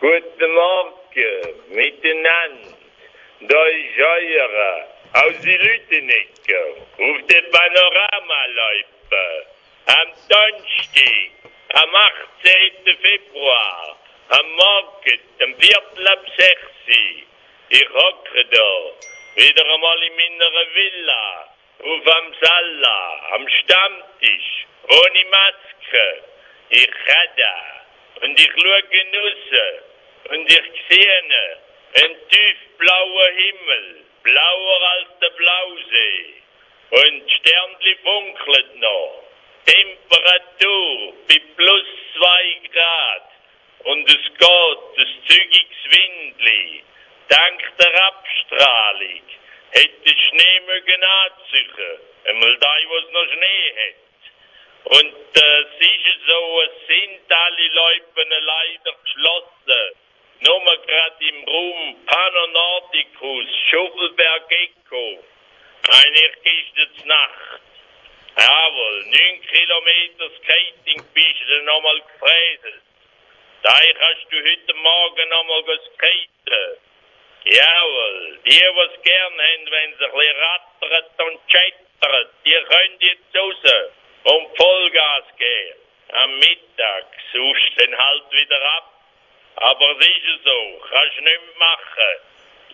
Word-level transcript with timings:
Guten 0.00 0.54
Morgen 0.54 1.74
miteinander. 1.74 2.74
Da 3.40 3.64
ist 3.66 3.98
euer 3.98 4.88
aus 5.12 5.40
die 5.42 5.58
Lütenecke 5.58 6.76
auf 6.96 7.26
der 7.28 7.42
Panoramaläufe 7.52 9.46
am 9.84 10.08
Donnerstag, 10.26 11.52
am 11.74 11.94
18. 11.94 12.96
Februar, 12.96 13.98
am 14.30 14.50
Morgen, 14.52 15.20
am 15.42 15.54
Viertel 15.60 16.08
ab 16.08 16.24
6 16.34 16.58
Ich 17.68 17.88
hocke 17.90 18.44
da, 18.46 18.72
wieder 19.36 19.74
einmal 19.74 20.02
in 20.02 20.16
meiner 20.16 20.74
Villa, 20.76 21.54
auf 21.78 22.16
am 22.16 22.34
Salla, 22.40 23.20
am 23.32 23.46
Stammtisch, 23.48 24.66
ohne 24.88 25.24
Maske. 25.28 26.24
Ich 26.70 26.90
da 27.36 27.80
und 28.22 28.40
ich 28.40 28.50
schaue 28.56 28.82
raus 28.82 29.89
und 30.28 30.50
ich 30.50 30.84
sehe 30.88 31.22
einen 31.94 32.16
tiefblauen 32.28 33.36
Himmel, 33.36 34.04
blauer 34.22 34.82
als 34.90 35.18
der 35.20 35.30
Blausee. 35.30 36.34
Und 36.90 37.30
Sternli 37.30 37.96
funkelt 38.02 38.76
noch. 38.76 39.24
Temperatur 39.64 41.14
bei 41.28 41.40
plus 41.56 41.84
zwei 42.16 42.60
Grad. 42.72 43.30
Und 43.84 44.08
es 44.08 44.24
geht, 44.38 44.78
das 44.96 45.08
zügiges 45.28 45.84
Windli. 45.84 46.84
Dank 47.28 47.72
der 47.78 48.04
Abstrahlung 48.04 49.22
hätte 49.70 50.18
Schnee 50.28 50.60
mögen 50.66 51.04
anziehen. 51.04 52.00
Einmal 52.24 52.56
da, 52.58 52.76
wo 52.88 52.96
es 52.96 53.10
noch 53.12 53.26
Schnee 53.32 53.74
hat. 53.76 54.96
Und 54.96 55.36
äh, 55.36 55.60
es 55.60 55.86
ist 55.86 56.26
so, 56.26 56.62
es 56.62 56.86
sind 56.86 57.32
alle 57.32 57.68
Leute 57.68 58.40
leider 58.40 58.96
geschlossen. 59.04 59.99
Gerade 60.42 61.24
im 61.28 61.44
Raum 61.44 62.06
Panonordicus, 62.06 63.46
Schuffelberg 63.70 64.50
Eco. 64.50 65.22
Ist 66.42 66.78
es 66.78 67.04
Nacht. 67.04 67.60
Jawohl, 68.36 69.04
neun 69.04 69.40
Kilometer 69.42 70.30
Skating-Piste 70.42 71.62
nochmal 71.64 72.00
gefräset. 72.00 72.82
Da 73.62 73.70
hast 73.70 74.26
du 74.30 74.36
heute 74.36 74.74
Morgen 74.74 75.28
nochmal 75.28 75.62
geskatet. 75.64 76.80
Jawohl, 77.44 78.40
die, 78.46 78.60
was 78.74 79.02
gern 79.02 79.32
haben, 79.32 79.70
wenn 79.70 79.98
sie 79.98 80.04
ein 80.04 80.10
bisschen 80.10 80.36
rattert 80.36 81.20
und 81.20 81.40
chattert, 81.48 82.30
die 82.44 82.52
können 82.52 82.96
jetzt 83.00 83.36
raus 83.36 83.92
und 84.24 84.56
Vollgas 84.56 85.24
gehen. 85.38 85.76
Am 86.12 86.38
Mittag 86.38 87.06
suchst 87.32 87.76
du 87.76 87.84
den 87.84 87.96
halt 87.96 88.32
wieder 88.32 88.62
ab. 88.72 88.89
Aber 89.60 89.90
es 90.00 90.06
ist 90.06 90.44
so, 90.44 90.80
kannst 90.90 91.18
du 91.18 91.22
nicht 91.22 91.58
machen. 91.58 92.16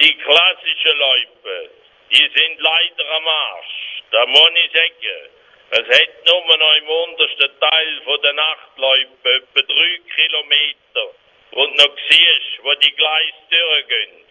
Die 0.00 0.16
klassischen 0.16 0.98
Leute, 0.98 1.70
die 2.10 2.30
sind 2.34 2.58
leider 2.58 3.10
am 3.16 3.28
Arsch. 3.28 4.02
Da 4.10 4.26
muss 4.26 4.50
ich 4.54 4.72
sagen. 4.72 5.30
Es 5.72 5.86
hat 5.86 6.26
nur 6.26 6.56
noch 6.56 6.76
im 6.78 6.88
untersten 6.88 7.60
Teil 7.60 8.00
von 8.02 8.20
der 8.22 8.32
Nachtläufe 8.32 9.08
etwa 9.24 9.60
drei 9.60 10.00
Kilometer, 10.14 11.14
wo 11.52 11.66
du 11.66 11.74
noch 11.74 11.96
siehst, 12.08 12.64
wo 12.64 12.74
die 12.74 12.96
Gleise 12.96 13.34
durchgehen. 13.50 14.24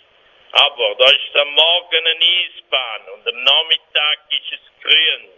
Aber 0.52 0.96
da 0.96 1.06
ist 1.06 1.36
am 1.36 1.54
Morgen 1.54 2.08
eine 2.08 2.26
Eisbahn 2.26 3.10
und 3.14 3.28
am 3.28 3.44
Nachmittag 3.44 4.20
ist 4.32 4.52
es 4.52 4.82
grün. 4.84 5.30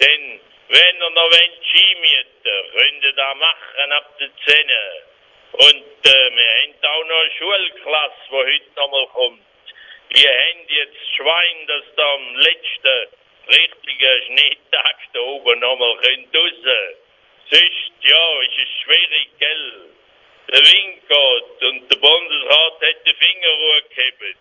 Denn 0.00 0.40
wenn 0.68 0.96
ihr 0.96 1.10
noch 1.10 1.22
wollt 1.22 1.66
Ski 1.66 1.96
mieten, 2.00 2.72
könnt 2.76 3.04
ihr 3.04 3.12
das 3.14 3.36
machen 3.36 3.92
ab 3.92 4.18
der 4.18 4.30
10. 4.44 4.70
Und 5.52 5.84
äh, 6.06 6.30
wir 6.34 6.48
haben 6.62 6.74
auch 6.82 7.04
noch 7.08 7.20
eine 7.20 7.30
Schulklasse, 7.32 8.14
die 8.30 8.34
heute 8.34 8.70
nochmal 8.76 9.06
kommt. 9.08 9.42
Wir 10.08 10.28
haben 10.28 10.66
jetzt 10.68 11.16
Schwein, 11.16 11.66
dass 11.66 11.84
da 11.94 12.14
am 12.14 12.36
letzten 12.36 13.08
richtigen 13.48 14.22
Schneetag 14.26 14.96
da 15.12 15.20
oben 15.20 15.60
nochmal 15.60 15.90
raus 15.90 17.02
Sonst, 17.50 17.92
ja, 18.02 18.42
ist 18.42 18.58
es 18.58 18.82
schwierig, 18.82 19.28
gell? 19.38 19.90
Der 20.48 20.60
Wind 20.60 21.08
geht 21.08 21.68
und 21.68 21.92
der 21.92 21.96
Bundesrat 21.96 22.74
hat 22.74 23.06
den 23.06 23.16
Fingerruhe 23.16 23.82
gegeben. 23.82 24.38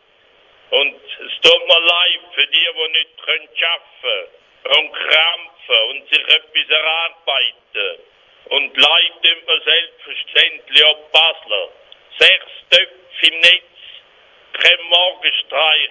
Und 0.72 0.96
es 0.96 1.42
tut 1.42 1.68
mir 1.68 1.80
leid 1.80 2.22
für 2.36 2.48
die, 2.48 2.68
die 2.74 2.92
nicht 2.92 3.22
können 3.22 3.50
arbeiten 3.62 4.32
und 4.78 4.94
krampfen 4.94 5.90
und 5.90 6.10
sich 6.10 6.24
etwas 6.24 6.70
erarbeiten. 6.70 8.04
Und 8.46 8.74
tun 8.76 9.42
wir 9.46 9.62
selbstverständlich 9.64 10.86
auch 10.86 11.10
Basler. 11.12 11.70
Sechs 12.20 12.52
Töpfe 12.70 13.28
im 13.28 13.40
Netz, 13.40 13.64
kein 14.54 14.82
Morgenstreich 14.90 15.90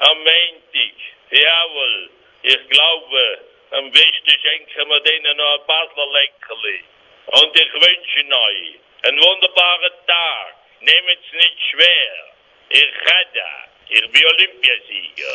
am 0.00 0.18
Montag. 0.18 0.94
Jawohl, 1.30 2.10
ich 2.42 2.68
glaube, 2.68 3.38
am 3.70 3.90
besten 3.90 4.30
schenken 4.42 4.88
wir 4.88 5.00
denen 5.00 5.36
noch 5.36 5.60
ein 5.60 5.66
Basler 5.66 6.06
Leckerli. 6.12 6.84
Und 7.26 7.60
ich 7.60 7.72
wünsche 7.72 8.36
euch 8.36 8.78
einen 9.02 9.18
wunderbaren 9.20 9.92
Tag. 10.06 10.54
Nehmt 10.80 11.08
es 11.08 11.32
nicht 11.32 11.58
schwer. 11.70 12.34
Ich 12.68 12.90
da. 13.34 13.68
Ich 13.88 14.10
bin 14.10 14.26
Olympiasieger. 14.26 15.34